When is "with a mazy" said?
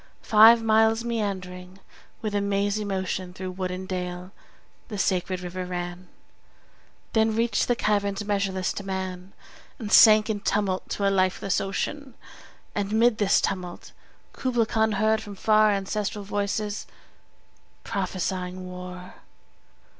2.23-2.83